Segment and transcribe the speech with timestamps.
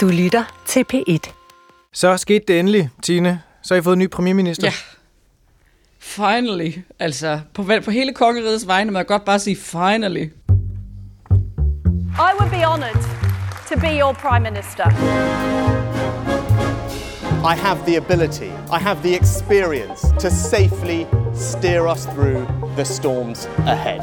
[0.00, 1.32] Du lytter til P1.
[1.92, 3.42] Så skete det endelig, Tine.
[3.62, 4.66] Så har I fået en ny premierminister.
[4.66, 4.72] Ja.
[5.98, 6.72] Finally.
[6.98, 10.24] Altså, på, på hele kongerigets vegne må jeg godt bare sige finally.
[12.10, 13.02] I would be honoured
[13.68, 14.86] to be your Prime Minister.
[17.52, 22.46] I have the ability, I have the experience to safely steer us through
[22.76, 24.00] the storms ahead.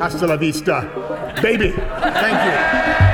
[0.00, 0.82] Hasta la vista,
[1.42, 1.72] baby.
[2.22, 3.05] Thank you.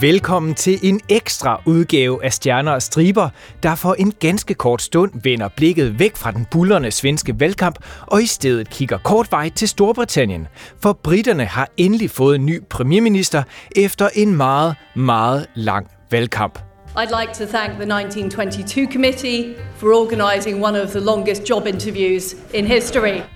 [0.00, 3.28] Velkommen til en ekstra udgave af Stjerner og Striber,
[3.62, 8.22] der for en ganske kort stund vender blikket væk fra den bullerne svenske valgkamp og
[8.22, 10.48] i stedet kigger kort vej til Storbritannien.
[10.82, 13.42] For britterne har endelig fået en ny premierminister
[13.76, 16.58] efter en meget, meget lang valgkamp.
[16.96, 22.36] I'd like to thank the 1922 committee for organizing one of the longest job interviews
[22.54, 23.35] in history.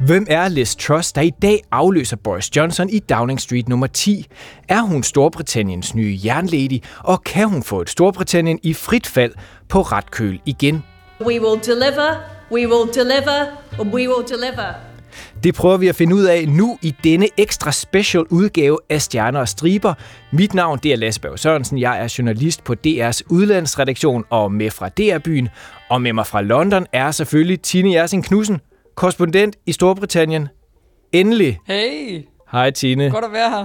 [0.00, 4.26] Hvem er Liz Truss, der i dag afløser Boris Johnson i Downing Street nummer 10?
[4.68, 9.32] Er hun Storbritanniens nye jernlady, og kan hun få et Storbritannien i frit fald
[9.68, 10.82] på ret køl igen?
[11.20, 12.14] We will deliver,
[12.52, 13.46] we will deliver,
[13.78, 14.90] we will deliver.
[15.44, 19.40] Det prøver vi at finde ud af nu i denne ekstra special udgave af Stjerner
[19.40, 19.94] og Striber.
[20.32, 21.78] Mit navn det er Lasse Berg Sørensen.
[21.78, 25.48] Jeg er journalist på DR's udlandsredaktion og med fra DR-byen.
[25.90, 28.60] Og med mig fra London er selvfølgelig Tine Jersing Knudsen,
[29.00, 30.48] korrespondent i Storbritannien.
[31.12, 31.58] Endelig.
[31.66, 33.10] Hey, Hej Tine.
[33.10, 33.64] godt at være her.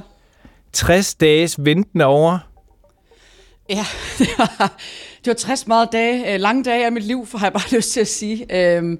[0.73, 2.39] 60 dages venten er over.
[3.69, 3.86] Ja,
[4.19, 4.78] det var,
[5.19, 7.75] det var 60 meget dage, øh, lange dage af mit liv, for har jeg bare
[7.78, 8.45] lyst til at sige.
[8.78, 9.00] Øhm,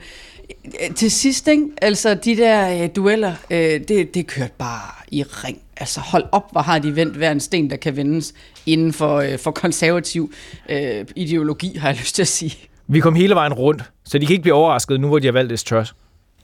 [0.66, 1.66] øh, til sidst, ikke?
[1.81, 5.61] altså de der øh, dueller, øh, det, det kørte bare i ring.
[5.78, 8.33] Altså hold op, hvor har de vendt hver en sten, der kan vendes
[8.66, 10.33] inden for, øh, for konservativ
[10.69, 12.58] øh, ideologi, har jeg lyst til at sige.
[12.88, 15.31] Vi kom hele vejen rundt, så de kan ikke blive overrasket nu, hvor de har
[15.31, 15.95] valgt Liz Truss.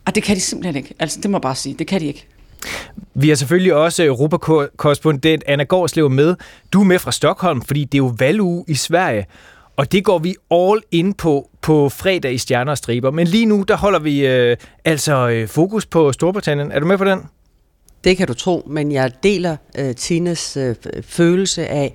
[0.05, 0.93] Og det kan de simpelthen ikke.
[0.99, 1.75] Altså, det må jeg bare sige.
[1.79, 2.27] Det kan de ikke.
[3.13, 6.35] Vi har selvfølgelig også Europakorrespondent Anna Gårdslev med.
[6.73, 9.25] Du er med fra Stockholm, fordi det er jo valguge i Sverige.
[9.77, 13.11] Og det går vi all in på på fredag i Stjerner og Striber.
[13.11, 16.71] Men lige nu, der holder vi øh, altså øh, fokus på Storbritannien.
[16.71, 17.19] Er du med på den?
[18.03, 21.93] Det kan du tro, men jeg deler øh, Tines øh, følelse af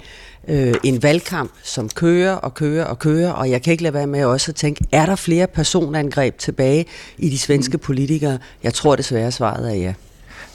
[0.49, 4.07] øh, en valgkamp, som kører og kører og kører, og jeg kan ikke lade være
[4.07, 6.85] med også at tænke, er der flere personangreb tilbage
[7.19, 8.39] i de svenske politikere?
[8.63, 9.95] Jeg tror desværre, svaret er ja.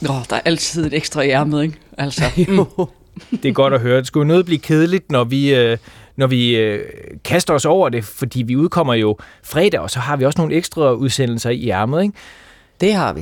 [0.01, 1.75] Nå, der er altid et ekstra i ærmet, ikke?
[1.97, 2.23] Altså,
[2.57, 2.65] Jo.
[3.31, 3.97] Det er godt at høre.
[3.97, 5.77] Det skulle noget blive kedeligt, når vi, øh,
[6.15, 6.85] når vi øh,
[7.23, 10.55] kaster os over det, fordi vi udkommer jo fredag, og så har vi også nogle
[10.55, 12.13] ekstra udsendelser i ærmet, ikke?
[12.81, 13.21] Det har vi.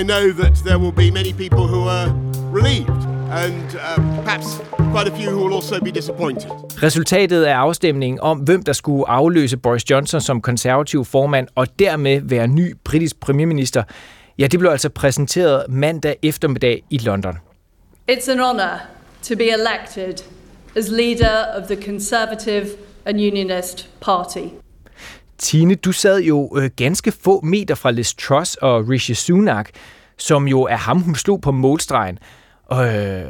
[0.00, 2.08] I know that there will be many people who are
[2.52, 4.46] relieved, and uh, perhaps
[4.94, 6.50] quite a few who will also be disappointed.
[6.82, 12.20] Resultatet af afstemningen om, hvem der skulle afløse Boris Johnson som konservativ formand og dermed
[12.24, 13.82] være ny britisk premierminister,
[14.38, 17.34] ja, det blev altså præsenteret mandag eftermiddag i London.
[18.10, 18.80] It's an honour
[19.22, 20.24] to be elected
[20.76, 22.66] as leader of the Conservative
[23.04, 24.65] and Unionist Party.
[25.38, 29.70] Tine, du sad jo øh, ganske få meter fra Liz Truss og Rishi Sunak,
[30.18, 32.18] som jo er ham, hun slog på målstregen
[32.72, 33.22] øh,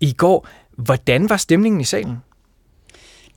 [0.00, 0.48] i går.
[0.76, 2.16] Hvordan var stemningen i salen?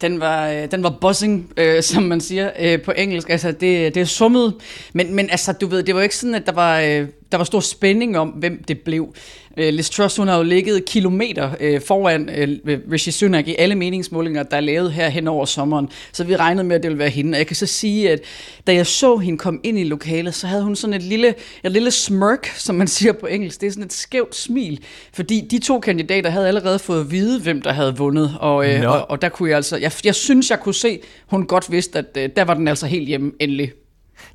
[0.01, 3.29] Den var, øh, den var buzzing, øh, som man siger øh, på engelsk.
[3.29, 4.55] Altså, det, det summede.
[4.93, 7.45] Men, men altså, du ved, det var ikke sådan, at der var, øh, der var
[7.45, 9.13] stor spænding om, hvem det blev.
[9.57, 13.75] Øh, Liz Truss, hun har jo ligget kilometer øh, foran øh, Rishi Sunak i alle
[13.75, 15.89] meningsmålinger, der er lavet her hen over sommeren.
[16.11, 17.35] Så vi regnede med, at det ville være hende.
[17.35, 18.19] Og jeg kan så sige, at
[18.67, 21.71] da jeg så hende komme ind i lokalet, så havde hun sådan et lille, et
[21.71, 23.61] lille smirk, som man siger på engelsk.
[23.61, 24.79] Det er sådan et skævt smil.
[25.13, 28.35] Fordi de to kandidater havde allerede fået at vide, hvem der havde vundet.
[28.39, 28.89] Og, øh, Nå.
[28.89, 29.77] og, og der kunne jeg altså...
[29.77, 32.85] Jeg, jeg synes, jeg kunne se, hun godt vidste, at øh, der var den altså
[32.85, 33.71] helt hjemme endelig.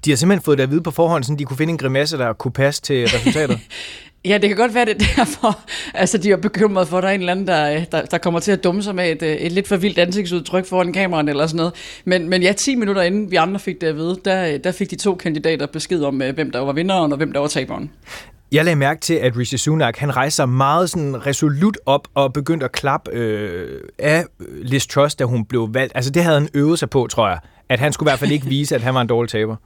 [0.04, 2.18] De har simpelthen fået det at vide på forhånd, så de kunne finde en grimasse,
[2.18, 3.58] der kunne passe til resultatet.
[4.24, 5.60] Ja, det kan godt være, det er derfor.
[5.94, 8.40] Altså, de er bekymret for, at der er en eller anden, der, der, der kommer
[8.40, 11.46] til at dumme sig med et, øh, et lidt for vildt ansigtsudtryk foran kameraen eller
[11.46, 11.72] sådan noget.
[12.04, 14.90] Men, men ja, 10 minutter inden vi andre fik det at vide, der, der fik
[14.90, 17.90] de to kandidater besked om, øh, hvem der var vinderen og hvem der var taberen.
[18.52, 22.32] Jeg lagde mærke til, at Rishi Sunak, han rejste sig meget sådan resolut op og
[22.32, 24.24] begyndte at klappe øh, af
[24.62, 25.92] Liz Truss, da hun blev valgt.
[25.94, 27.38] Altså det havde han øvet sig på, tror jeg.
[27.68, 29.56] At han skulle i hvert fald ikke vise, at han var en dårlig taber.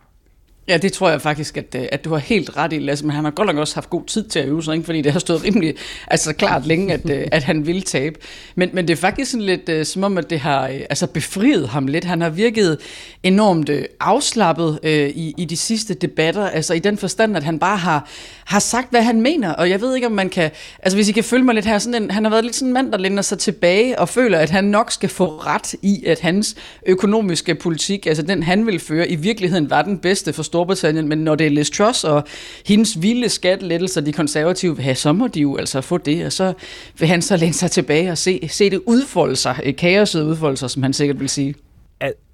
[0.69, 3.15] Ja, det tror jeg faktisk, at, øh, at du har helt ret i, Lasse, men
[3.15, 4.85] han har godt nok også haft god tid til at øve sig, ikke?
[4.85, 5.75] fordi det har stået rimelig
[6.07, 8.19] altså klart længe, at, øh, at han ville tabe.
[8.55, 11.07] Men, men det er faktisk sådan lidt uh, som om, at det har uh, altså
[11.07, 12.05] befriet ham lidt.
[12.05, 12.79] Han har virket
[13.23, 17.59] enormt uh, afslappet uh, i, i de sidste debatter, altså i den forstand, at han
[17.59, 18.09] bare har,
[18.45, 20.51] har sagt, hvad han mener, og jeg ved ikke, om man kan,
[20.83, 22.69] altså hvis I kan følge mig lidt her, sådan en, han har været lidt sådan
[22.69, 26.05] en mand, der lænder sig tilbage og føler, at han nok skal få ret i,
[26.07, 26.57] at hans
[26.87, 31.19] økonomiske politik, altså den han vil føre, i virkeligheden var den bedste for Storbritannien, men
[31.19, 32.25] når det er Liz Truss og
[32.67, 36.33] hendes vilde skattelettelser, de konservative vil have, så må de jo altså få det, og
[36.33, 36.53] så
[36.99, 40.57] vil han så læne sig tilbage og se, se det udfolde sig, øh, kaoset udfolde
[40.57, 41.55] sig, som han sikkert vil sige.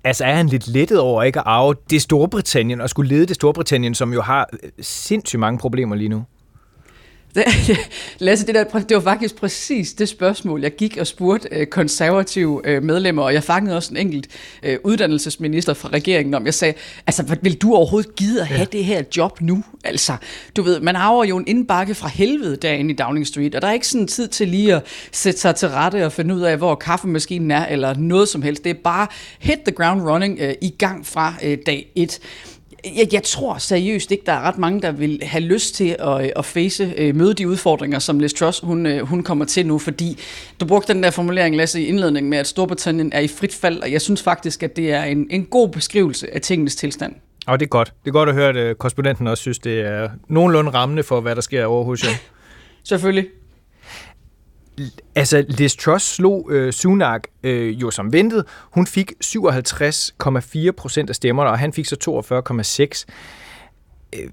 [0.04, 3.34] Altså er han lidt lettet over ikke at arve det Storbritannien, og skulle lede det
[3.34, 6.24] Storbritannien, som jo har øh, sindssygt mange problemer lige nu?
[8.18, 12.60] Lasse, det, der, det var faktisk præcis det spørgsmål, jeg gik og spurgte øh, konservative
[12.64, 14.28] øh, medlemmer, og jeg fangede også en enkelt
[14.62, 16.44] øh, uddannelsesminister fra regeringen om.
[16.44, 16.74] Jeg sagde,
[17.06, 18.64] altså, vil du overhovedet gide at have ja.
[18.64, 19.64] det her job nu?
[19.84, 20.16] Altså,
[20.56, 23.68] du ved, man har jo en indbakke fra helvede derinde i Downing Street, og der
[23.68, 26.56] er ikke sådan tid til lige at sætte sig til rette og finde ud af,
[26.56, 28.64] hvor kaffemaskinen er, eller noget som helst.
[28.64, 29.06] Det er bare
[29.38, 32.20] hit the ground running øh, i gang fra øh, dag et
[32.84, 36.32] jeg, jeg tror seriøst ikke, der er ret mange, der vil have lyst til at,
[36.36, 39.78] at face, øh, møde de udfordringer, som Liz Truss hun, øh, hun kommer til nu,
[39.78, 40.18] fordi
[40.60, 43.82] du brugte den der formulering, Lasse, i indledningen med, at Storbritannien er i frit fald,
[43.82, 47.14] og jeg synes faktisk, at det er en, en god beskrivelse af tingenes tilstand.
[47.46, 47.92] Og det er godt.
[48.04, 51.20] Det er godt at høre, at øh, korrespondenten også synes, det er nogenlunde rammende for,
[51.20, 52.10] hvad der sker over hos jer.
[52.84, 53.26] Selvfølgelig.
[55.14, 58.44] Altså, Liz Truss slog øh, Sunak øh, jo som ventet.
[58.70, 61.96] Hun fik 57,4 procent af stemmerne, og han fik så
[64.14, 64.20] 42,6.
[64.20, 64.30] Øh,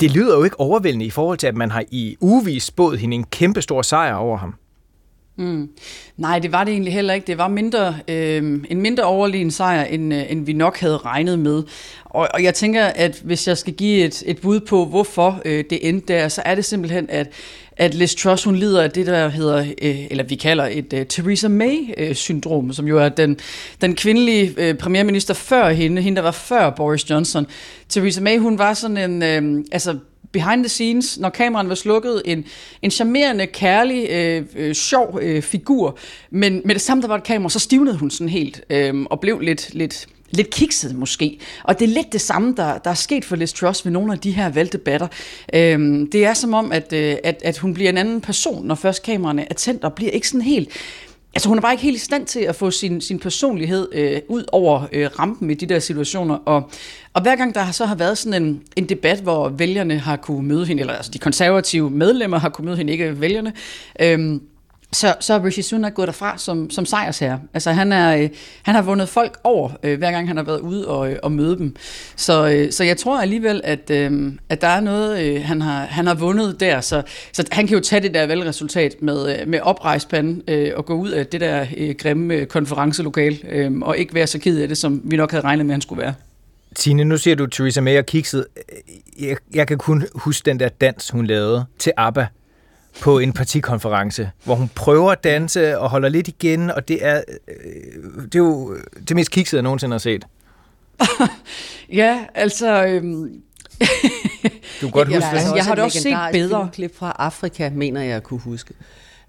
[0.00, 3.14] det lyder jo ikke overvældende i forhold til, at man har i ugevis spået hende
[3.14, 4.54] en kæmpe stor sejr over ham.
[5.38, 5.70] Mm.
[6.16, 7.26] Nej, det var det egentlig heller ikke.
[7.26, 11.38] Det var mindre, øh, en mindre overlegen sejr, end, øh, end vi nok havde regnet
[11.38, 11.62] med.
[12.04, 15.64] Og, og jeg tænker, at hvis jeg skal give et, et bud på, hvorfor øh,
[15.70, 17.28] det endte der, så er det simpelthen, at,
[17.76, 21.06] at Liz Truss, hun lider af det, der hedder, øh, eller vi kalder et øh,
[21.06, 23.36] Theresa May-syndrom, øh, som jo er den,
[23.80, 27.46] den kvindelige øh, premierminister før hende, hende der var før Boris Johnson.
[27.88, 29.98] Theresa May, hun var sådan en, øh, altså
[30.32, 32.44] behind the scenes, når kameraen var slukket, en,
[32.82, 35.98] en charmerende, kærlig, øh, øh, sjov øh, figur.
[36.30, 39.20] Men med det samme, der var et kamera, så stivnede hun sådan helt, øh, og
[39.20, 41.38] blev lidt, lidt, lidt kikset måske.
[41.64, 44.12] Og det er lidt det samme, der, der er sket for Liz Truss ved nogle
[44.12, 45.08] af de her valgdebatter.
[45.54, 48.74] Øhm, det er som om, at, øh, at, at hun bliver en anden person, når
[48.74, 50.68] først kameraerne er tændt, og bliver ikke sådan helt
[51.36, 54.20] Altså hun er bare ikke helt i stand til at få sin, sin personlighed øh,
[54.28, 56.34] ud over øh, rampen i de der situationer.
[56.34, 56.70] Og,
[57.12, 60.48] og hver gang der så har været sådan en, en debat, hvor vælgerne har kunne
[60.48, 63.52] møde hende, eller altså de konservative medlemmer har kunne møde hende, ikke vælgerne,
[64.00, 64.40] øh,
[64.92, 67.40] så, så er Rishi Sunak gået derfra som, som sejrsherre.
[67.54, 68.28] Altså han, er, øh,
[68.62, 71.32] han har vundet folk over, øh, hver gang han har været ude og, øh, og
[71.32, 71.76] møde dem.
[72.16, 75.84] Så, øh, så jeg tror alligevel, at, øh, at der er noget, øh, han, har,
[75.84, 76.80] han har vundet der.
[76.80, 77.02] Så,
[77.32, 80.94] så han kan jo tage det der valgresultat med, øh, med oprejspanden øh, og gå
[80.94, 84.68] ud af det der øh, grimme øh, konferencelokal øh, og ikke være så ked af
[84.68, 86.14] det, som vi nok havde regnet med, han skulle være.
[86.74, 88.46] Tine, nu siger du Theresa May og kikset.
[89.20, 92.26] Jeg, jeg kan kun huske den der dans, hun lavede til ABBA
[93.00, 97.22] på en partikonference, hvor hun prøver at danse og holder lidt igen, og det er,
[97.48, 98.76] øh, det er jo
[99.08, 100.24] det mest kiksede, jeg nogensinde har set.
[101.92, 102.84] ja, altså...
[102.86, 103.42] Øhm...
[104.80, 105.56] du kan godt huske det.
[105.56, 106.68] Jeg har det også set bedre.
[106.72, 108.74] klip fra Afrika, mener jeg at kunne huske.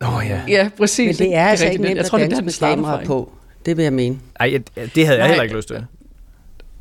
[0.01, 0.41] Åh oh, ja.
[0.47, 1.19] Ja, præcis.
[1.19, 3.31] Men det er altså ikke nemt jeg tror, at danse med kamera på.
[3.65, 4.19] Det vil jeg mene.
[4.39, 4.59] Ej,
[4.95, 5.27] det havde jeg Nej.
[5.27, 5.85] heller ikke lyst til.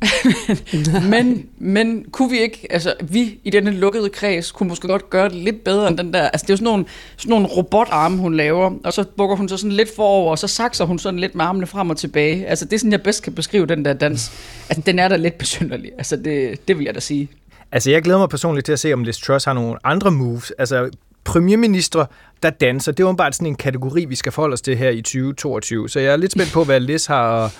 [1.11, 5.29] men, men kunne vi ikke, altså vi i denne lukkede kreds, kunne måske godt gøre
[5.29, 6.85] det lidt bedre end den der, altså det er jo sådan nogle,
[7.17, 10.47] sådan nogle robotarme, hun laver, og så bukker hun så sådan lidt forover, og så
[10.47, 12.47] sakser hun sådan lidt med armene frem og tilbage.
[12.47, 14.31] Altså det er sådan, jeg bedst kan beskrive den der dans.
[14.69, 17.29] Altså den er da lidt besynderlig, altså det, det vil jeg da sige.
[17.71, 20.51] Altså jeg glæder mig personligt til at se, om Liz Truss har nogle andre moves.
[20.51, 20.89] Altså
[21.23, 22.05] premierminister,
[22.43, 24.89] der danser, det er åbenbart bare sådan en kategori, vi skal forholde os til her
[24.89, 25.89] i 2022.
[25.89, 27.51] Så jeg er lidt spændt på, hvad Liz har at,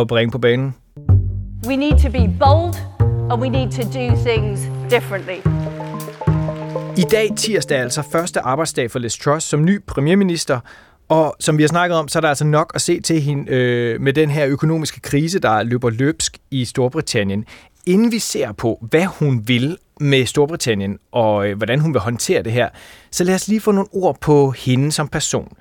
[0.00, 0.74] at bringe på banen.
[1.66, 2.74] We need to be bold,
[3.30, 5.38] and we need to do things differently.
[6.96, 10.60] I dag tirsdag er altså første arbejdsdag for Liz Truss som ny premierminister,
[11.08, 13.52] og som vi har snakket om, så er der altså nok at se til hende
[13.52, 17.44] øh, med den her økonomiske krise, der løber løbsk i Storbritannien.
[17.86, 22.42] Inden vi ser på, hvad hun vil med Storbritannien, og øh, hvordan hun vil håndtere
[22.42, 22.68] det her,
[23.10, 25.52] så lad os lige få nogle ord på hende som person.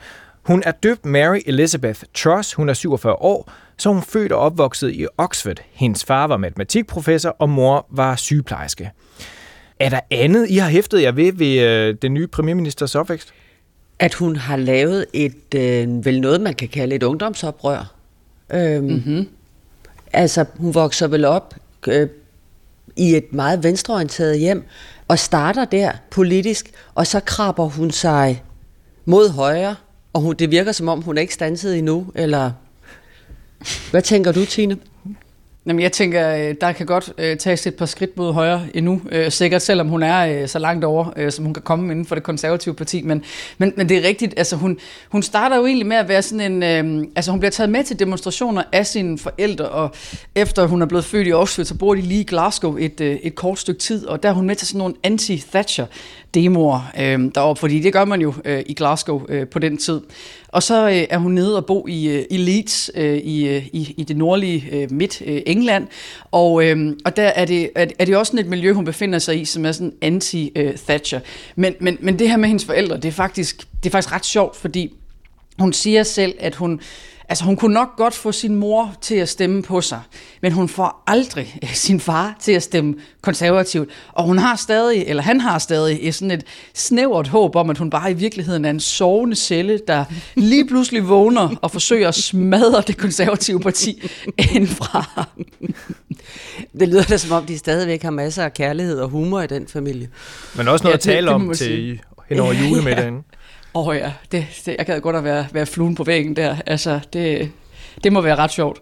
[0.44, 4.92] Hun er døbt Mary Elizabeth Truss, hun er 47 år, så hun født og opvokset
[4.92, 5.58] i Oxford.
[5.72, 8.92] Hendes far var matematikprofessor, og mor var sygeplejerske.
[9.80, 13.34] Er der andet, I har hæftet jer ved ved øh, den nye premierministers opvækst?
[14.00, 17.94] At hun har lavet et, øh, vel noget, man kan kalde et ungdomsoprør.
[18.54, 19.28] Øhm, mm-hmm.
[20.14, 21.56] Altså, hun vokser vel op
[21.88, 22.10] øh,
[22.96, 24.64] i et meget venstreorienteret hjem,
[25.08, 28.44] og starter der politisk, og så krabber hun sig
[29.06, 29.76] mod højre,
[30.14, 32.52] og hun, det virker som om, hun er ikke stanset endnu, eller
[33.92, 34.78] hvad tænker du, Tine?
[35.66, 39.02] Jamen, jeg tænker, øh, der kan godt øh, tages et par skridt mod højre endnu,
[39.12, 42.06] øh, sikkert, selvom hun er øh, så langt over, øh, som hun kan komme inden
[42.06, 43.02] for det konservative parti.
[43.02, 43.24] Men,
[43.58, 44.78] men, men det er rigtigt, altså hun,
[45.10, 46.64] hun starter jo egentlig med at være sådan en...
[46.64, 49.92] Øh, altså hun bliver taget med til demonstrationer af sine forældre, og
[50.36, 53.16] efter hun er blevet født i Auschwitz, så bor de lige i Glasgow et, øh,
[53.24, 55.86] et kort stykke tid, og der er hun med til sådan nogle anti-Thatcher
[56.34, 60.02] demoer øh, deroppe, fordi det gør man jo øh, i Glasgow øh, på den tid.
[60.52, 63.68] Og så øh, er hun nede og bo i, øh, i Leeds øh, i, øh,
[63.68, 65.88] i, i det nordlige øh, midt øh, England,
[66.32, 69.20] og, øh, og der er det, er, er det også sådan et miljø, hun befinder
[69.20, 71.20] sig i, som er sådan anti-Thatcher.
[71.56, 74.26] Men, men, men det her med hendes forældre, det er faktisk, det er faktisk ret
[74.26, 74.94] sjovt, fordi
[75.60, 76.82] hun siger selv, at hun
[77.32, 80.02] Altså hun kunne nok godt få sin mor til at stemme på sig,
[80.42, 83.90] men hun får aldrig sin far til at stemme konservativt.
[84.14, 87.90] Og hun har stadig, eller han har stadig, sådan et snævert håb om, at hun
[87.90, 92.84] bare i virkeligheden er en sovende celle, der lige pludselig vågner og forsøger at smadre
[92.88, 94.10] det konservative parti
[94.56, 95.30] indfra.
[96.80, 99.68] Det lyder da som om, de stadigvæk har masser af kærlighed og humor i den
[99.68, 100.10] familie.
[100.56, 103.16] Men også noget ja, det, at tale det, om til hen over julemiddagen.
[103.16, 103.41] ja.
[103.74, 106.56] Åh oh ja, det, det, jeg gad godt at være, være fluen på væggen der.
[106.66, 107.52] Altså, det,
[108.04, 108.82] det må være ret sjovt.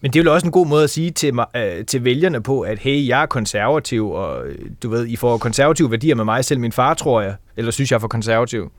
[0.00, 2.60] Men det er jo også en god måde at sige til, øh, til vælgerne på,
[2.60, 4.42] at hey, jeg er konservativ, og
[4.82, 7.34] du ved, I får konservative værdier med mig, selv min far, tror jeg.
[7.56, 8.72] Eller synes jeg er for konservativ?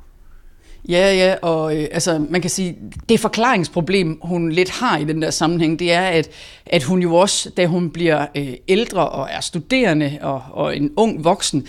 [0.90, 2.78] Ja, ja, og øh, altså, man kan sige,
[3.10, 6.30] det forklaringsproblem, hun lidt har i den der sammenhæng, det er, at,
[6.66, 10.92] at hun jo også, da hun bliver øh, ældre og er studerende og, og en
[10.98, 11.68] ung voksen,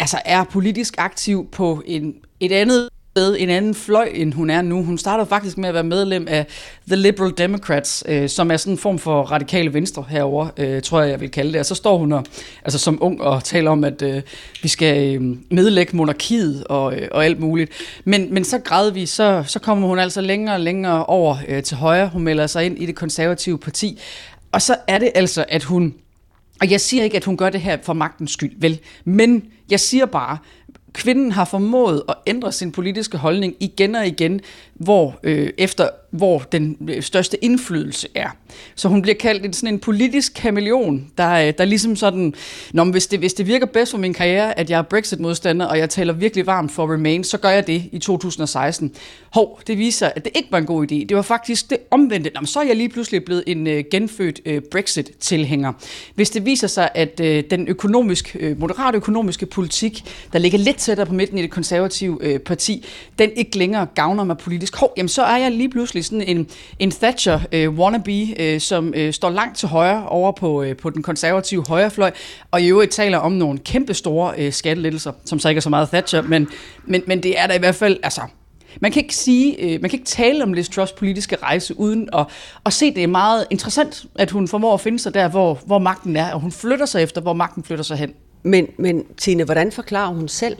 [0.00, 4.62] altså er politisk aktiv på en et andet sted, en anden fløj, end hun er
[4.62, 4.84] nu.
[4.84, 6.46] Hun startede faktisk med at være medlem af
[6.86, 11.00] The Liberal Democrats, øh, som er sådan en form for radikale venstre herover, øh, tror
[11.00, 11.60] jeg, jeg vil kalde det.
[11.60, 12.24] Og så står hun og,
[12.64, 14.22] altså som ung og taler om, at øh,
[14.62, 17.72] vi skal øh, nedlægge monarkiet og, øh, og alt muligt.
[18.04, 21.76] Men, men så gradvist, så, så kommer hun altså længere og længere over øh, til
[21.76, 22.08] højre.
[22.08, 24.00] Hun melder sig ind i det konservative parti.
[24.52, 25.94] Og så er det altså, at hun...
[26.60, 28.78] Og jeg siger ikke, at hun gør det her for magtens skyld, vel?
[29.04, 30.38] Men jeg siger bare,
[30.98, 34.40] kvinden har formået at ændre sin politiske holdning igen og igen,
[34.78, 38.28] hvor øh, efter hvor den øh, største indflydelse er.
[38.74, 42.34] Så hun bliver kaldt en, sådan en politisk kameleon, der, øh, der ligesom sådan,
[42.72, 45.66] Nå, men hvis, det, hvis det virker bedst for min karriere, at jeg er Brexit-modstander,
[45.66, 48.92] og jeg taler virkelig varmt for Remain, så gør jeg det i 2016.
[49.32, 50.94] Hov, det viser, at det ikke var en god idé.
[50.94, 52.30] Det var faktisk det omvendte.
[52.34, 55.72] Nå, så er jeg lige pludselig blevet en øh, genfødt øh, Brexit-tilhænger.
[56.14, 60.76] Hvis det viser sig, at øh, den økonomisk, øh, moderate økonomiske politik, der ligger lidt
[60.76, 62.86] tættere på midten i det konservative øh, parti,
[63.18, 66.48] den ikke længere gavner mig politisk, hov, jamen så er jeg lige pludselig sådan en,
[66.78, 70.90] en Thatcher øh, wannabe, øh, som øh, står langt til højre over på, øh, på
[70.90, 72.10] den konservative højrefløj,
[72.50, 75.70] og i øvrigt taler om nogle kæmpe store øh, skattelettelser, som så ikke er så
[75.70, 76.48] meget Thatcher, men,
[76.84, 78.20] men, men det er der i hvert fald, altså,
[78.80, 82.08] man kan ikke sige, øh, man kan ikke tale om Liz Truss politiske rejse uden
[82.12, 82.26] at,
[82.66, 85.78] at se, det er meget interessant, at hun formår at finde sig der, hvor, hvor
[85.78, 88.12] magten er, og hun flytter sig efter, hvor magten flytter sig hen.
[88.42, 90.56] Men, men Tine, hvordan forklarer hun selv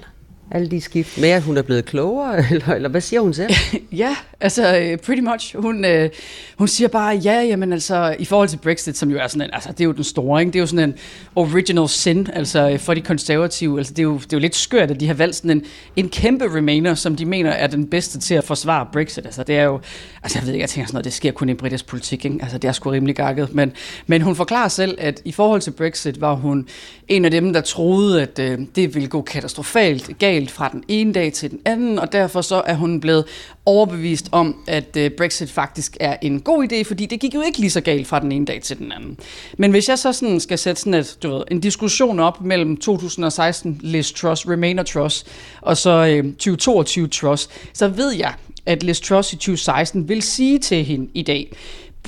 [0.50, 3.50] alle de skift med, at hun er blevet klogere, eller, eller hvad siger hun selv?
[3.92, 5.56] ja, altså øh, pretty much.
[5.56, 6.10] Hun, øh,
[6.58, 9.50] hun siger bare, ja, jamen altså, i forhold til Brexit, som jo er sådan en,
[9.52, 10.52] altså det er jo den store, ikke?
[10.52, 10.94] det er jo sådan en
[11.36, 14.56] original sin, altså øh, for de konservative, altså det er jo, det er jo lidt
[14.56, 15.64] skørt, at de har valgt sådan en,
[15.96, 19.26] en kæmpe remainer, som de mener er den bedste til at forsvare Brexit.
[19.26, 19.80] Altså det er jo,
[20.22, 22.38] altså jeg ved ikke, jeg tænker sådan noget, det sker kun i britisk politik, ikke?
[22.42, 23.72] altså det er sgu rimelig gakket, men,
[24.06, 26.68] men hun forklarer selv, at i forhold til Brexit var hun
[27.08, 30.84] en af dem, der troede, at øh, det ville gå katastrofalt galt galt fra den
[30.88, 33.24] ene dag til den anden, og derfor så er hun blevet
[33.66, 37.58] overbevist om, at øh, Brexit faktisk er en god idé, fordi det gik jo ikke
[37.58, 39.18] lige så galt fra den ene dag til den anden.
[39.58, 42.76] Men hvis jeg så sådan skal sætte sådan et, du ved, en diskussion op mellem
[42.76, 45.26] 2016 Liz Truss, Remainer Truss,
[45.60, 48.34] og så øh, 2022 Truss, så ved jeg,
[48.66, 51.52] at Liz Truss i 2016 vil sige til hende i dag,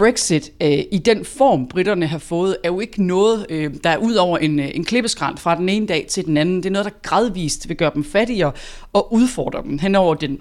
[0.00, 3.96] Brexit øh, i den form, britterne har fået, er jo ikke noget, øh, der er
[3.96, 6.56] ud over en, øh, en klippeskrant fra den ene dag til den anden.
[6.56, 8.52] Det er noget, der gradvist vil gøre dem fattigere
[8.92, 10.40] og udfordre dem hen over den,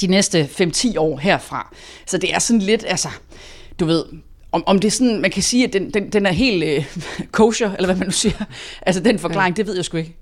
[0.00, 1.74] de næste 5-10 år herfra.
[2.06, 3.08] Så det er sådan lidt, altså,
[3.80, 4.04] du ved,
[4.52, 6.84] om, om det er sådan, man kan sige, at den, den, den er helt øh,
[7.38, 8.44] kosher, eller hvad man nu siger.
[8.82, 9.62] Altså den forklaring, ja.
[9.62, 10.16] det ved jeg sgu ikke.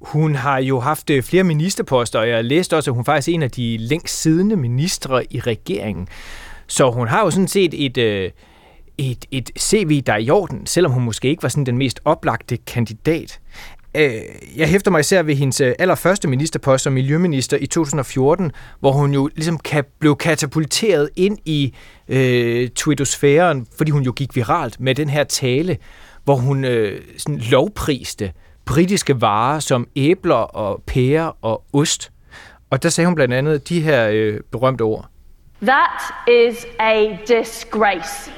[0.00, 3.32] Hun har jo haft øh, flere ministerposter, og jeg læste også, at hun faktisk er
[3.32, 6.08] en af de længst siddende ministre i regeringen.
[6.66, 8.30] Så hun har jo sådan set et, øh,
[8.98, 12.00] et, et CV, der er i orden, selvom hun måske ikke var sådan den mest
[12.04, 13.40] oplagte kandidat.
[13.96, 14.12] Øh,
[14.56, 19.14] jeg hæfter mig især ved hendes øh, allerførste ministerpost som miljøminister i 2014, hvor hun
[19.14, 21.74] jo ligesom kan, blev katapulteret ind i
[22.08, 25.76] øh, twittosfæren, fordi hun jo gik viralt med den her tale,
[26.24, 28.32] hvor hun øh, sådan lovpriste
[28.64, 32.12] britiske varer som æbler og pærer og ost.
[32.70, 35.10] Og der sagde hun blandt andet de her øh, berømte ord.
[35.62, 38.30] That is a disgrace.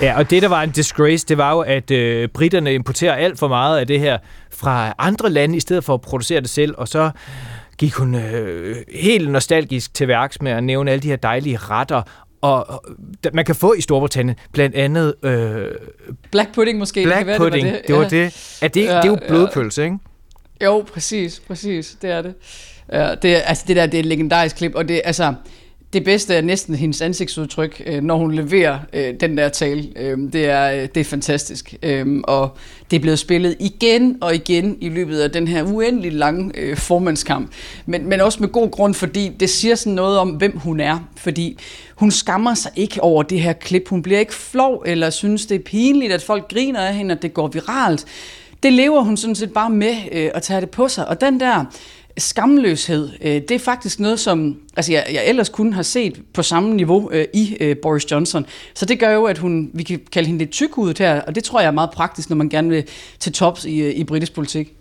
[0.00, 3.38] Ja, og det, der var en disgrace, det var jo, at øh, britterne importerer alt
[3.38, 4.18] for meget af det her
[4.52, 7.10] fra andre lande, i stedet for at producere det selv, og så
[7.78, 12.02] gik hun øh, helt nostalgisk til værks med at nævne alle de her dejlige retter,
[12.40, 12.84] og, og
[13.32, 15.14] man kan få i Storbritannien blandt andet...
[15.22, 15.66] Øh,
[16.30, 17.02] Black pudding måske.
[17.04, 18.16] Black det kan være, pudding, det var det.
[18.16, 18.28] ja.
[18.28, 18.58] Det, var det.
[18.62, 19.28] Er det, Ja, det er jo ja.
[19.28, 19.98] blodpølse, ikke?
[20.64, 22.34] Jo, præcis, præcis, det er det.
[22.92, 25.34] Ja, det, altså det der, det er et legendarisk klip, og det, altså,
[25.94, 29.88] det bedste er næsten hendes ansigtsudtryk, øh, når hun leverer øh, den der tale.
[29.96, 31.74] Øh, det, er, øh, det er fantastisk.
[31.82, 32.56] Øh, og
[32.90, 36.76] det er blevet spillet igen og igen i løbet af den her uendelig lange øh,
[36.76, 37.52] formandskamp.
[37.86, 40.98] Men, men også med god grund, fordi det siger sådan noget om, hvem hun er.
[41.16, 41.58] Fordi
[41.96, 43.88] hun skammer sig ikke over det her klip.
[43.88, 47.22] Hun bliver ikke flov eller synes, det er pinligt, at folk griner af hende, at
[47.22, 48.04] det går viralt.
[48.62, 51.08] Det lever hun sådan set bare med øh, at tage det på sig.
[51.08, 51.64] Og den der
[52.18, 56.42] skamløshed, øh, det er faktisk noget, som altså jeg, jeg ellers kun har set på
[56.42, 58.46] samme niveau øh, i øh, Boris Johnson.
[58.74, 61.44] Så det gør jo, at hun, vi kan kalde hende lidt tykhudet her, og det
[61.44, 62.84] tror jeg er meget praktisk, når man gerne vil
[63.18, 64.72] til tops i, øh, i britisk politik.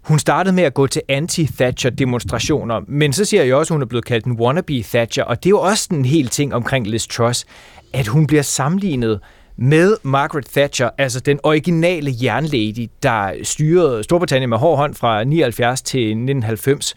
[0.00, 3.86] Hun startede med at gå til anti-Thatcher-demonstrationer, men så siger jeg også, at hun er
[3.86, 7.46] blevet kaldt en wannabe-Thatcher, og det er jo også en hel ting omkring Liz Truss,
[7.92, 9.20] at hun bliver sammenlignet
[9.60, 15.82] med Margaret Thatcher, altså den originale jernlady, der styrede Storbritannien med hård hånd fra 79
[15.82, 16.94] til 1990.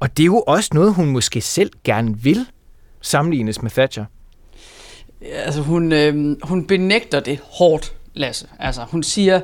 [0.00, 2.46] Og det er jo også noget, hun måske selv gerne vil
[3.00, 4.04] sammenlignes med Thatcher.
[5.32, 8.46] Altså hun, øh, hun benægter det hårdt, Lasse.
[8.58, 9.40] Altså hun siger,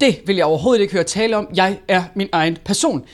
[0.00, 1.48] det vil jeg overhovedet ikke høre tale om.
[1.54, 3.04] Jeg er min egen person.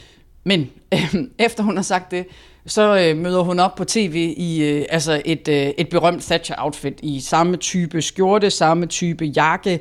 [0.45, 1.14] Men øh,
[1.47, 2.26] efter hun har sagt det,
[2.66, 6.99] så øh, møder hun op på tv i øh, altså et, øh, et berømt Thatcher-outfit
[7.02, 9.81] i samme type skjorte, samme type jakke,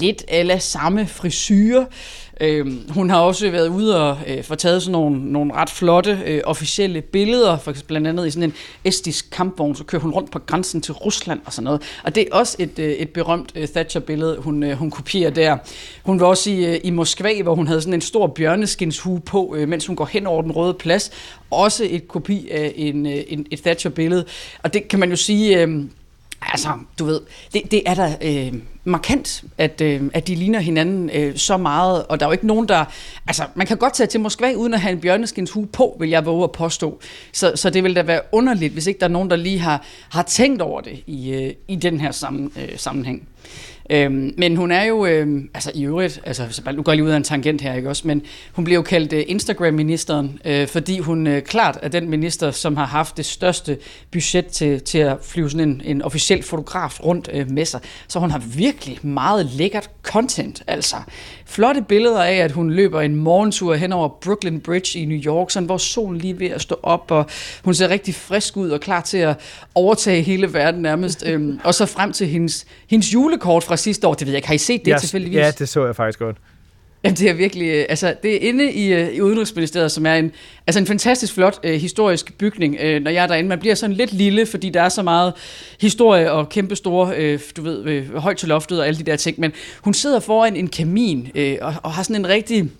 [0.00, 1.84] lidt eller samme frisyr.
[2.40, 6.18] Øh, hun har også været ude og øh, få taget sådan nogle, nogle ret flotte
[6.26, 8.54] øh, officielle billeder, for eksempel blandt andet i sådan en
[8.84, 11.82] estisk kampvogn, så kører hun rundt på grænsen til Rusland og sådan noget.
[12.04, 15.56] Og det er også et, øh, et berømt øh, Thatcher-billede, hun, øh, hun kopierer der.
[16.02, 19.54] Hun var også i, øh, i Moskva, hvor hun havde sådan en stor bjørneskinshue på,
[19.58, 21.10] øh, mens hun går hen over den røde plads.
[21.50, 24.24] Også et kopi af en, øh, en, et Thatcher-billede.
[24.62, 25.62] Og det kan man jo sige...
[25.62, 25.84] Øh,
[26.42, 26.68] Altså,
[26.98, 27.20] du ved,
[27.52, 28.54] det, det er da øh,
[28.84, 32.46] markant, at, øh, at de ligner hinanden øh, så meget, og der er jo ikke
[32.46, 32.84] nogen, der...
[33.26, 36.08] Altså, man kan godt tage til Moskva uden at have en bjørneskins hue på, vil
[36.08, 37.00] jeg våge at påstå.
[37.32, 39.84] Så, så det vil da være underligt, hvis ikke der er nogen, der lige har,
[40.10, 43.28] har tænkt over det i, øh, i den her sammen, øh, sammenhæng.
[43.90, 47.10] Øhm, men hun er jo, øhm, altså i øvrigt, altså nu går jeg lige ud
[47.10, 48.22] af en tangent her, ikke også, men
[48.52, 52.76] hun bliver jo kaldt øh, Instagram-ministeren, øh, fordi hun øh, klart er den minister, som
[52.76, 53.78] har haft det største
[54.12, 57.80] budget til, til at flyve sådan en, en officiel fotograf rundt øh, med sig.
[58.08, 60.96] Så hun har virkelig meget lækkert content, altså.
[61.50, 65.50] Flotte billeder af, at hun løber en morgentur hen over Brooklyn Bridge i New York,
[65.50, 67.26] sådan hvor solen lige ved at stå op, og
[67.64, 69.40] hun ser rigtig frisk ud og klar til at
[69.74, 71.22] overtage hele verden nærmest.
[71.26, 74.48] øhm, og så frem til hendes, hendes julekort fra sidste år, det ved jeg ikke,
[74.48, 75.36] har I set det tilfældigvis?
[75.36, 76.36] ja, det så jeg faktisk godt.
[77.04, 80.14] Jamen, det er virkelig, øh, altså det er inde i, øh, i Udenrigsministeriet, som er
[80.14, 80.32] en,
[80.66, 83.48] altså en fantastisk flot øh, historisk bygning, øh, når jeg er derinde.
[83.48, 85.32] Man bliver sådan lidt lille, fordi der er så meget
[85.80, 89.16] historie og kæmpe store, øh, du ved, øh, højt til loftet og alle de der
[89.16, 89.40] ting.
[89.40, 92.70] Men hun sidder foran en kamin øh, og, og har sådan en rigtig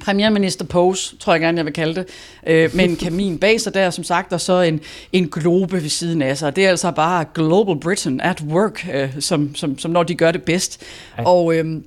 [0.00, 2.06] premierminister pose, tror jeg gerne, jeg vil kalde det,
[2.46, 4.80] øh, med en kamin bag sig der, som sagt, og så en,
[5.12, 6.56] en globe ved siden af sig.
[6.56, 10.32] Det er altså bare Global Britain at work, øh, som, som, som når de gør
[10.32, 10.82] det bedst.
[11.16, 11.56] Og...
[11.56, 11.80] Øh,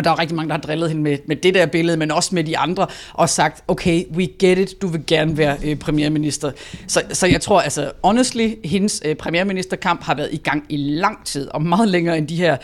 [0.00, 2.10] og der er rigtig mange, der har drillet hende med, med det der billede, men
[2.10, 5.76] også med de andre, og sagt, okay, we get it, du vil gerne være øh,
[5.76, 6.50] premierminister.
[6.86, 11.24] Så, så jeg tror, altså, honestly, hendes øh, premierministerkamp har været i gang i lang
[11.24, 12.56] tid, og meget længere end de her,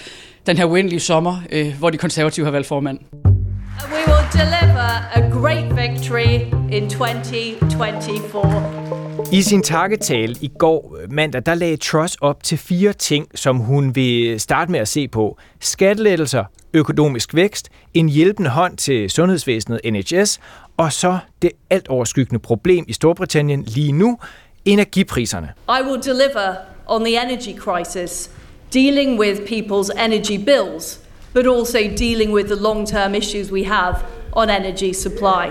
[0.46, 3.35] den her uendelige sommer, øh, hvor de konservative har valgt formand.
[3.76, 9.32] We will deliver a great victory in 2024.
[9.32, 13.56] I sin takketale i går øh, mandag, der lagde Truss op til fire ting, som
[13.56, 15.38] hun vil starte med at se på.
[15.60, 20.40] Skattelettelser, økonomisk vækst, en hjælpende hånd til sundhedsvæsenet NHS,
[20.76, 24.18] og så det alt overskyggende problem i Storbritannien lige nu,
[24.64, 25.52] energipriserne.
[25.68, 26.54] I will deliver
[26.86, 28.30] on the energy crisis,
[28.74, 31.00] dealing with people's energy bills,
[31.36, 33.94] but also dealing with the long term issues we have
[34.32, 35.44] on energy supply.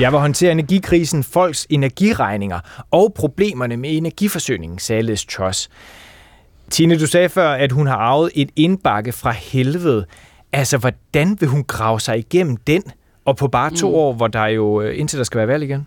[0.00, 2.60] Jeg vil håndtere energikrisen, folks energiregninger
[2.90, 5.70] og problemerne med energiforsyningen, sagde Liz Truss.
[6.70, 10.06] Tine, du sagde før, at hun har arvet et indbakke fra helvede.
[10.52, 12.82] Altså, hvordan vil hun grave sig igennem den?
[13.24, 13.94] Og på bare to mm.
[13.94, 15.86] år, hvor der jo, øh, indtil der skal være valg igen?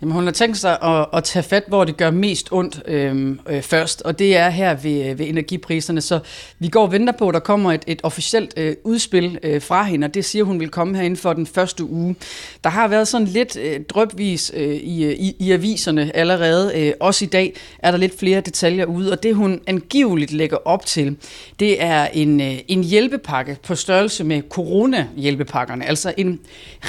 [0.00, 3.36] Jamen, hun har tænkt sig at, at tage fat, hvor det gør mest ondt øh,
[3.48, 6.00] øh, først, og det er her ved, øh, ved energipriserne.
[6.00, 6.20] Så
[6.58, 9.82] vi går og venter på, at der kommer et, et officielt øh, udspil øh, fra
[9.82, 12.16] hende, og det siger hun vil komme her inden for den første uge.
[12.64, 16.72] Der har været sådan lidt øh, drøbvis øh, i, øh, i, i aviserne allerede.
[16.76, 20.56] Øh, også i dag er der lidt flere detaljer ude, og det hun angiveligt lægger
[20.64, 21.16] op til,
[21.60, 25.86] det er en, øh, en hjælpepakke på størrelse med corona-hjælpepakkerne.
[25.86, 26.40] Altså en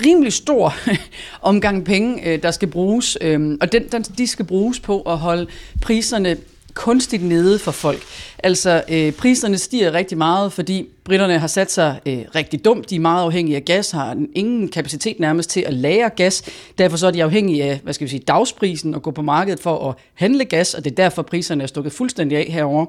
[0.06, 0.74] rimelig stor
[1.42, 5.18] omgang penge, øh, der skal bruges, øh, og den, den, de skal bruges på at
[5.18, 5.48] holde
[5.82, 6.38] priserne
[6.76, 8.02] kunstigt nede for folk.
[8.44, 12.90] Altså, øh, priserne stiger rigtig meget, fordi britterne har sat sig øh, rigtig dumt.
[12.90, 16.44] De er meget afhængige af gas, har ingen kapacitet nærmest til at lære gas.
[16.78, 19.60] Derfor så er de afhængige af, hvad skal vi sige, dagsprisen og gå på markedet
[19.60, 22.86] for at handle gas, og det er derfor priserne er stukket fuldstændig af herover.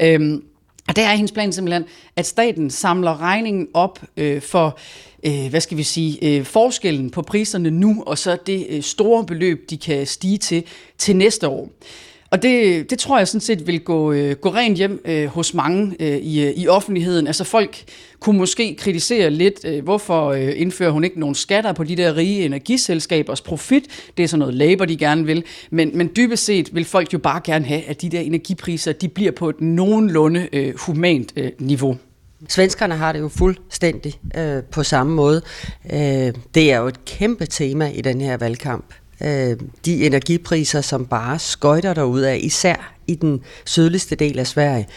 [0.00, 0.40] Øh,
[0.88, 1.84] og der er hendes plan simpelthen,
[2.16, 4.78] at staten samler regningen op øh, for,
[5.26, 9.26] øh, hvad skal vi sige, øh, forskellen på priserne nu, og så det øh, store
[9.26, 10.64] beløb, de kan stige til
[10.98, 11.70] til næste år.
[12.30, 15.54] Og det, det tror jeg sådan set vil gå, øh, gå rent hjem øh, hos
[15.54, 17.26] mange øh, i, øh, i offentligheden.
[17.26, 17.84] Altså folk
[18.20, 22.16] kunne måske kritisere lidt, øh, hvorfor øh, indfører hun ikke nogen skatter på de der
[22.16, 23.84] rige energiselskabers profit.
[24.16, 25.44] Det er sådan noget labor, de gerne vil.
[25.70, 29.08] Men, men dybest set vil folk jo bare gerne have, at de der energipriser, de
[29.08, 31.96] bliver på et nogenlunde øh, humant øh, niveau.
[32.48, 35.42] Svenskerne har det jo fuldstændig øh, på samme måde.
[35.92, 41.06] Øh, det er jo et kæmpe tema i den her valgkamp øh, de energipriser, som
[41.06, 44.88] bare skøjter derud af, især i den sydligste del af Sverige.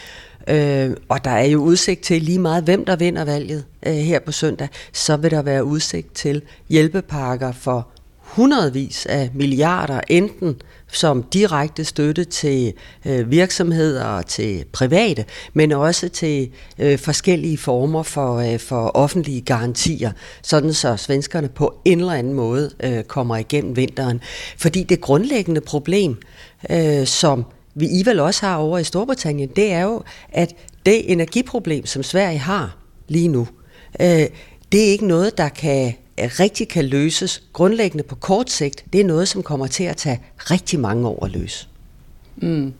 [0.48, 4.18] Øh, og der er jo udsigt til lige meget, hvem der vinder valget øh, her
[4.18, 7.88] på søndag, så vil der være udsigt til hjælpepakker for
[8.30, 10.56] hundredvis af milliarder, enten
[10.92, 12.72] som direkte støtte til
[13.06, 19.40] øh, virksomheder og til private, men også til øh, forskellige former for, øh, for offentlige
[19.40, 20.12] garantier,
[20.42, 24.20] sådan så svenskerne på en eller anden måde øh, kommer igennem vinteren.
[24.58, 26.16] Fordi det grundlæggende problem,
[26.70, 30.54] øh, som vi I vel også har over i Storbritannien, det er jo, at
[30.86, 32.76] det energiproblem, som Sverige har
[33.08, 33.48] lige nu,
[34.00, 34.26] øh,
[34.72, 39.00] det er ikke noget, der kan Øh, rigtig kan løses grundlæggende på kort sigt, det
[39.00, 41.68] er noget, som kommer til at tage rigtig mange år at løse.
[42.36, 42.72] Mm.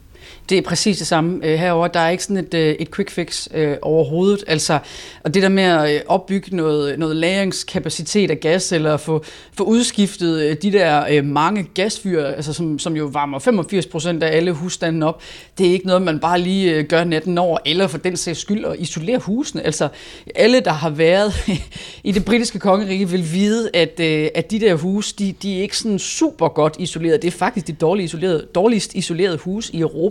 [0.49, 1.89] Det er præcis det samme øh, herover.
[1.89, 4.45] Der er ikke sådan et, øh, et quick fix øh, overhovedet.
[4.47, 4.79] Altså,
[5.25, 9.65] og det der med at øh, opbygge noget, noget lagringskapacitet af gas, eller få, få
[9.65, 14.37] udskiftet øh, de der øh, mange gasfyr, altså, som, som jo varmer 85 procent af
[14.37, 15.23] alle husstanden op,
[15.59, 18.41] det er ikke noget, man bare lige øh, gør natten over, eller for den sags
[18.41, 19.63] skyld at isolere husene.
[19.63, 19.89] Altså,
[20.35, 21.33] alle, der har været
[22.05, 25.63] i det britiske kongerige, vil vide, at, øh, at de der huse, de, de er
[25.63, 27.23] ikke sådan super godt isoleret.
[27.23, 30.10] Det er faktisk de dårligst isolerede, dårligst isolerede hus i Europa.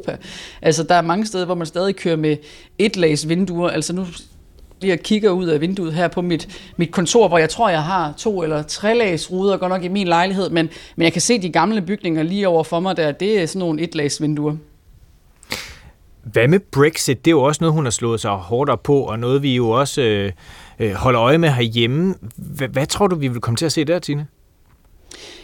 [0.61, 2.37] Altså, der er mange steder, hvor man stadig kører med
[2.77, 3.69] et lags vinduer.
[3.69, 4.05] Altså, nu
[4.81, 7.83] lige jeg kigger ud af vinduet her på mit, mit kontor, hvor jeg tror, jeg
[7.83, 11.21] har to eller tre lags ruder, godt nok i min lejlighed, men, men jeg kan
[11.21, 14.21] se de gamle bygninger lige over for mig der, det er sådan nogle et lags
[14.21, 14.55] vinduer.
[16.23, 17.25] Hvad med Brexit?
[17.25, 19.55] Det er jo også noget, hun har slået sig hårdt op på, og noget vi
[19.55, 20.31] jo også øh,
[20.79, 22.15] øh holder øje med herhjemme.
[22.35, 24.27] Hvad, hvad tror du, vi vil komme til at se der, Tine?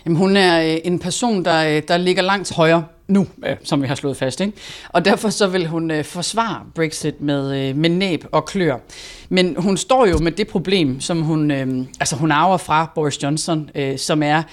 [0.06, 3.82] Jamen, hun er øh, en person, der, øh, der ligger langt højere nu, øh, som
[3.82, 4.41] vi har slået fast.
[4.41, 4.54] Ikke?
[4.89, 8.78] Og derfor så vil hun øh, forsvare Brexit med, øh, med næb og klør.
[9.30, 13.24] Men hun står jo med det problem, som hun, øh, altså hun arver fra Boris
[13.24, 14.44] Johnson, øh, som er,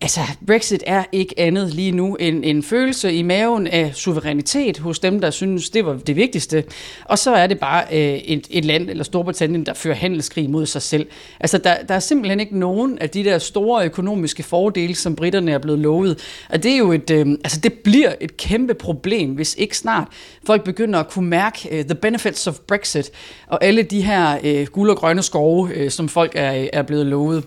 [0.00, 4.98] altså, Brexit er ikke andet lige nu end en følelse i maven af suverænitet hos
[4.98, 6.64] dem, der synes, det var det vigtigste.
[7.04, 10.66] Og så er det bare øh, et, et land, eller Storbritannien, der fører handelskrig mod
[10.66, 11.06] sig selv.
[11.40, 15.52] Altså, der, der er simpelthen ikke nogen af de der store økonomiske fordele, som britterne
[15.52, 16.18] er blevet lovet.
[16.50, 20.08] Og det er jo et, øh, altså, det bliver et kæmpe problem, hvis ikke snart
[20.46, 23.10] folk begynder at kunne mærke øh, the benefits of Brexit,
[23.46, 27.06] og alle de her øh, guld og grønne skove, øh, som folk er, er blevet
[27.06, 27.44] lovet.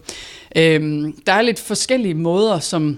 [0.55, 2.97] Øhm, der er lidt forskellige måder, som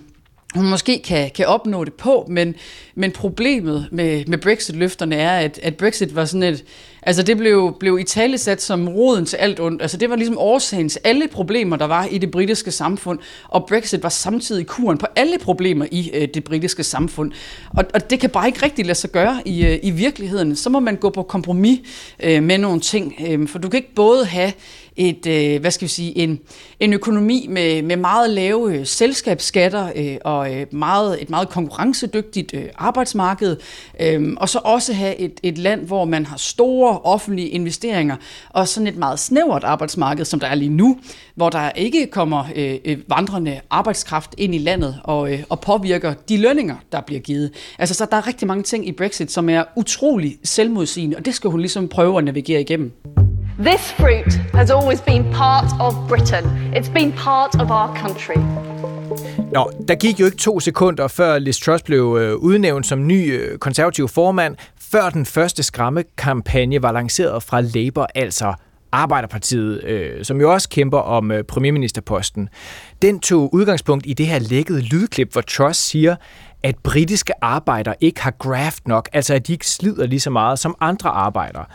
[0.56, 2.56] hun måske kan, kan opnå det på, men,
[2.96, 6.64] men problemet med, med Brexit-løfterne er, at, at Brexit var sådan et,
[7.02, 9.82] altså det blev, blev i tale sat som roden til alt ondt.
[9.82, 13.66] Altså det var ligesom årsagen til alle problemer, der var i det britiske samfund, og
[13.68, 17.32] Brexit var samtidig kuren på alle problemer i øh, det britiske samfund.
[17.70, 20.56] Og, og det kan bare ikke rigtig lade sig gøre i, øh, i virkeligheden.
[20.56, 21.80] Så må man gå på kompromis
[22.24, 24.54] øh, med nogle ting, øh, for du kan ikke både have
[24.96, 26.40] et, øh, hvad skal vi sige, en,
[26.80, 32.54] en økonomi med, med meget lave øh, selskabsskatter øh, og øh, meget, et meget konkurrencedygtigt
[32.54, 33.58] øh, arbejdsmarked,
[34.02, 38.16] øh, og så også have et, et land, hvor man har store offentlige investeringer,
[38.50, 40.98] og sådan et meget snævert arbejdsmarked, som der er lige nu,
[41.36, 46.14] hvor der ikke kommer øh, øh vandrende arbejdskraft ind i landet og, øh, og påvirker
[46.30, 47.52] de lønninger, der bliver givet.
[47.80, 51.36] Altså, så der er rigtig mange ting i Brexit, som er utrolig selvmodsigende, og det
[51.36, 52.92] skal hun ligesom prøve at navigere igennem.
[53.60, 56.74] This fruit has always been part of Britain.
[56.76, 58.36] It's been part of our country.
[59.52, 63.34] Nå, der gik jo ikke to sekunder, før Liz Truss blev øh, udnævnt som ny
[63.34, 64.56] øh, konservativ formand,
[64.92, 68.54] før den første skræmmekampagne var lanceret fra Labour, altså
[68.92, 72.50] Arbejderpartiet, øh, som jo også kæmper om øh, premierministerposten.
[73.02, 76.16] Den tog udgangspunkt i det her lækkede lydklip, hvor Truss siger,
[76.64, 80.60] at britiske arbejdere ikke har graft nok, altså at de ikke slider lige så meget
[80.60, 81.66] som andre arbejdere.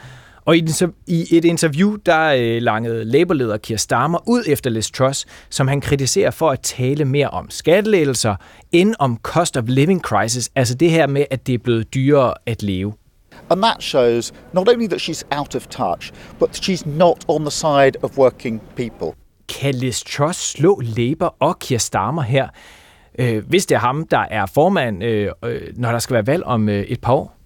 [0.49, 4.91] Og i, den, i et interview, der øh, langede Labour-leder Keir Starmer ud efter Liz
[4.91, 8.37] Truss, som han kritiserer for at tale mere om skattelettelser
[8.73, 12.35] end om cost of living crisis, altså det her med, at det er blevet dyrere
[12.47, 12.93] at leve.
[13.51, 17.41] And that shows not only that she's out of touch, but that she's not on
[17.41, 19.09] the side of working people.
[19.49, 22.49] Kan Liz Truss slå Labour og Keir Starmer her,
[23.19, 26.45] øh, hvis det er ham, der er formand, øh, øh, når der skal være valg
[26.45, 27.38] om øh, et par år?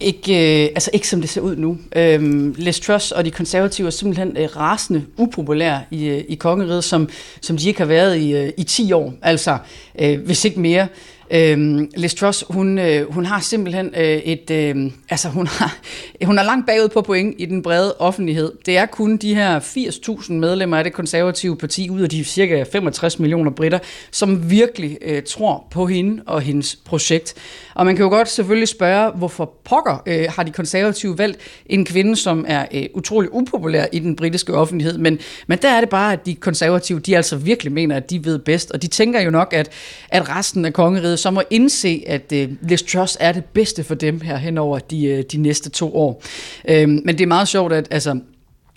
[0.00, 1.78] Ikke, øh, altså ikke som det ser ud nu.
[1.96, 6.84] Øhm, Les Truss og de konservative er simpelthen øh, rasende upopulære i, øh, i kongeriget,
[6.84, 7.08] som,
[7.40, 9.58] som de ikke har været i, øh, i 10 år, altså
[9.98, 10.88] øh, hvis ikke mere.
[11.30, 15.76] Øhm, Liz Truss, hun, øh, hun har simpelthen øh, et, øh, altså hun har,
[16.24, 18.52] hun er langt bagud på point i den brede offentlighed.
[18.66, 22.64] Det er kun de her 80.000 medlemmer af det konservative parti, ud af de cirka
[22.72, 23.78] 65 millioner britter,
[24.10, 27.34] som virkelig øh, tror på hende og hendes projekt.
[27.74, 31.84] Og man kan jo godt selvfølgelig spørge, hvorfor pokker øh, har de konservative valgt en
[31.84, 34.98] kvinde, som er øh, utrolig upopulær i den britiske offentlighed.
[34.98, 38.24] Men, men der er det bare, at de konservative, de altså virkelig mener, at de
[38.24, 38.70] ved bedst.
[38.70, 39.70] Og de tænker jo nok, at,
[40.08, 43.84] at resten af kongeriget Øh, så må indse, at øh, Liz Truss er det bedste
[43.84, 46.22] for dem her hen over de, øh, de næste to år.
[46.68, 48.20] Øh, men det er meget sjovt, at altså,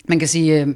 [0.08, 0.60] man kan sige...
[0.60, 0.68] Øh,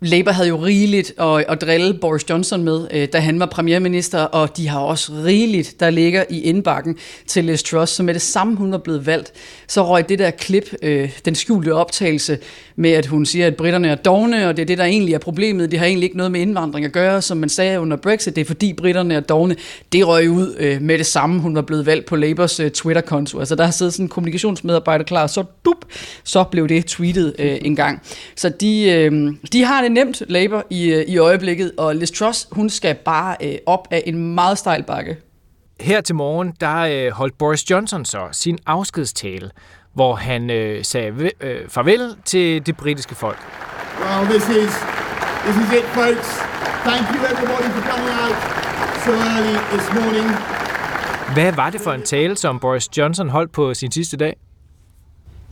[0.00, 4.20] Labour havde jo rigeligt at, at drille Boris Johnson med, øh, da han var premierminister,
[4.20, 7.92] og de har også rigeligt, der ligger i indbakken til Liz Truss.
[7.92, 9.32] Så med det samme, hun var blevet valgt,
[9.68, 12.38] så røg det der klip, øh, den skjulte optagelse,
[12.76, 15.18] med at hun siger, at britterne er dogne, og det er det, der egentlig er
[15.18, 15.70] problemet.
[15.70, 18.36] Det har egentlig ikke noget med indvandring at gøre, som man sagde under Brexit.
[18.36, 19.56] Det er fordi britterne er dogne.
[19.92, 23.38] Det røg ud øh, med det samme, hun var blevet valgt på Labours øh, Twitter-konto.
[23.38, 25.84] Altså der har siddet sådan en kommunikationsmedarbejder klar, så dup,
[26.24, 28.02] så blev det tweetet øh, en gang.
[28.36, 32.48] Så de, øh, de har det nemt, Labour, i, øh, i øjeblikket, og Liz Truss,
[32.52, 35.16] hun skal bare øh, op af en meget stejl bakke.
[35.80, 39.50] Her til morgen, der øh, holdt Boris Johnson så sin afskedstale,
[39.94, 43.38] hvor han øh, sagde øh, farvel til det britiske folk.
[44.00, 44.72] Well, this is,
[45.44, 46.28] this is it, folks.
[46.88, 48.36] Thank you everybody for coming out
[49.04, 50.30] so early this morning.
[51.34, 54.36] Hvad var det for en tale, som Boris Johnson holdt på sin sidste dag?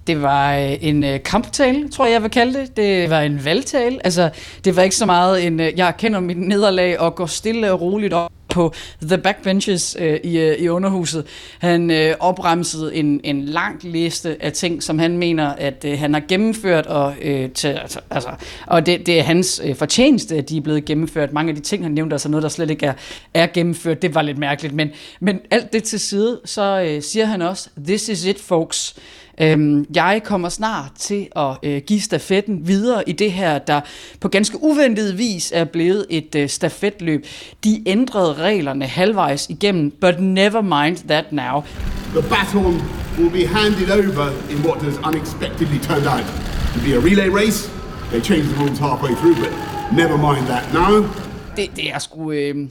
[0.07, 2.77] Det var øh, en øh, kamptale, tror jeg, jeg vil kalde det.
[2.77, 3.99] Det var en valgtale.
[4.05, 4.31] Altså,
[4.65, 7.81] det var ikke så meget en, øh, jeg kender mit nederlag og går stille og
[7.81, 11.27] roligt op på the backbenches øh, i, øh, i underhuset.
[11.59, 16.15] Han øh, opremsede en, en lang liste af ting, som han mener, at øh, han
[16.15, 18.31] har gennemført, og, øh, til, altså, altså,
[18.67, 21.33] og det, det er hans øh, fortjeneste, at de er blevet gennemført.
[21.33, 22.95] Mange af de ting, han nævnte, altså noget, der slet ikke er,
[23.35, 24.75] er gennemført, det var lidt mærkeligt.
[24.75, 28.97] Men, men alt det til side, så øh, siger han også, this is it, folks.
[29.43, 33.81] Øhm, jeg kommer snart til at øh, give stafetten videre i det her, der
[34.21, 37.27] på ganske uventet vis er blevet et øh, stafetløb.
[37.65, 41.65] De ændrede reglerne halvvejs igennem, but never mind that now.
[42.15, 42.83] The baton
[43.19, 46.27] will be handed over in what has unexpectedly turned out
[46.75, 47.71] to be a relay race.
[48.11, 49.53] They changed the rules halfway through, but
[49.93, 51.07] never mind that now.
[51.57, 52.33] Det, det er sgu...
[52.33, 52.69] Øh,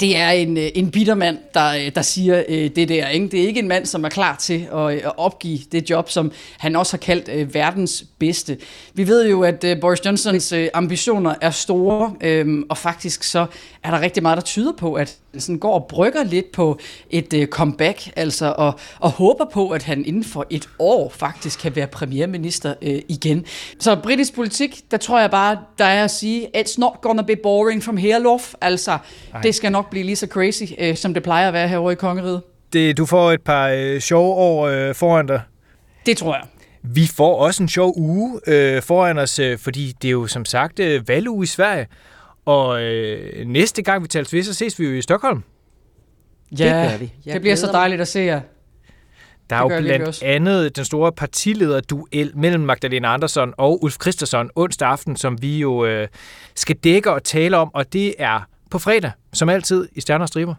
[0.00, 3.08] det er en, øh, en en bittermand, der, øh, der siger øh, det der.
[3.08, 3.28] Ikke?
[3.28, 6.10] Det er ikke en mand, som er klar til at, øh, at opgive det job,
[6.10, 8.58] som han også har kaldt øh, verdens bedste.
[8.94, 13.46] Vi ved jo, at øh, Boris Johnsons øh, ambitioner er store, øh, og faktisk så
[13.82, 16.78] er der rigtig meget, der tyder på, at sådan går og brygger lidt på
[17.10, 21.60] et øh, comeback, altså, og, og håber på, at han inden for et år faktisk
[21.60, 23.44] kan være premierminister øh, igen.
[23.80, 27.36] Så britisk politik, der tror jeg bare, der er at sige, it's not gonna be
[27.36, 28.40] boring from here, love.
[28.60, 28.98] Altså,
[29.34, 29.40] Ej.
[29.40, 31.96] det skal nok blive lige så crazy, øh, som det plejer at være herovre i
[31.96, 32.42] kongeriget.
[32.72, 35.40] Det, du får et par øh, sjove år øh, foran dig.
[36.06, 36.44] Det tror jeg.
[36.82, 40.44] Vi får også en sjov uge øh, foran os, øh, fordi det er jo som
[40.44, 41.86] sagt øh, valguge i Sverige.
[42.48, 45.42] Og øh, næste gang vi tales ved, så ses vi jo i Stockholm.
[46.58, 47.12] Ja, det, gør vi.
[47.26, 48.40] Jeg det bliver så dejligt at se jer.
[49.50, 54.88] Der er jo blandt andet den store partilederduel mellem Magdalena Andersson og Ulf Christensen onsdag
[54.88, 56.08] aften, som vi jo øh,
[56.54, 60.28] skal dække og tale om, og det er på fredag, som altid, i Stjerner og
[60.28, 60.54] Striber.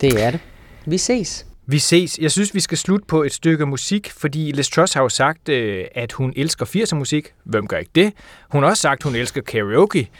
[0.00, 0.40] Det er det.
[0.86, 1.46] Vi ses.
[1.66, 2.18] Vi ses.
[2.18, 5.48] Jeg synes, vi skal slutte på et stykke musik, fordi Liz Truss har jo sagt,
[5.48, 7.32] øh, at hun elsker 80'er musik.
[7.44, 8.12] Hvem gør ikke det?
[8.50, 10.10] Hun har også sagt, at hun elsker karaoke.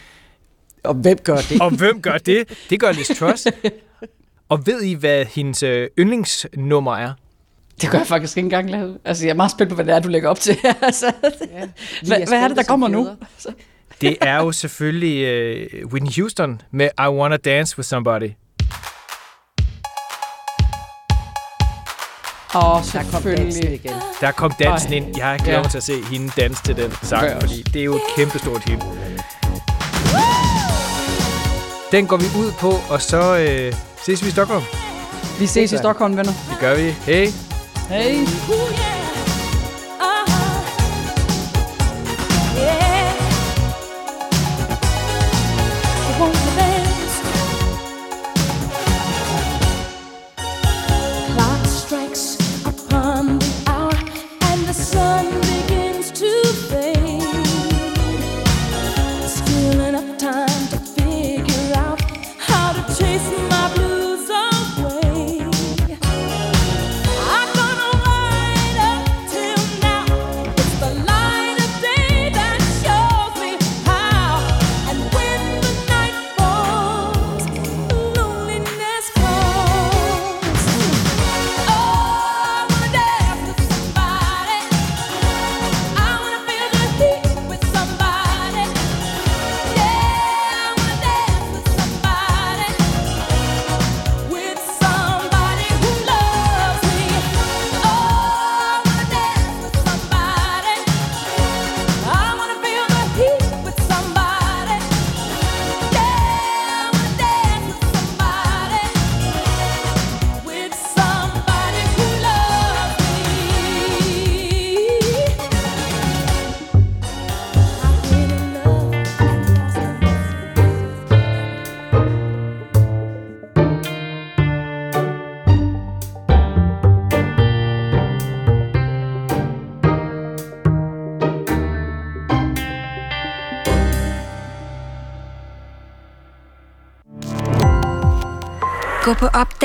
[0.84, 1.60] Og hvem gør det?
[1.60, 2.48] og hvem gør det?
[2.70, 3.46] Det gør Liz Truss.
[4.48, 7.12] Og ved I, hvad hendes øh, yndlingsnummer er?
[7.80, 8.98] Det gør jeg faktisk ikke engang lave.
[9.04, 10.56] Altså, jeg er meget spændt på, hvad det er, du lægger op til.
[10.82, 11.12] altså,
[11.50, 11.66] ja,
[12.02, 13.08] hvad, er det, der kommer nu?
[14.00, 15.16] det er jo selvfølgelig
[15.84, 18.30] uh, Whitney Houston med I Wanna Dance With Somebody.
[22.54, 23.92] Åh, oh, der kom dansen igen.
[24.20, 24.96] Der kom dansen Øj.
[24.96, 25.16] ind.
[25.18, 25.70] Jeg glæder mig ja.
[25.70, 28.78] til at se hende danse til den sang, fordi det er jo et kæmpestort hit.
[31.92, 33.74] Den går vi ud på, og så øh,
[34.04, 34.64] ses vi i Stockholm.
[35.38, 36.32] Vi ses i Stockholm, venner.
[36.50, 36.82] Det gør vi.
[36.82, 37.32] Hej.
[37.88, 38.87] Hej.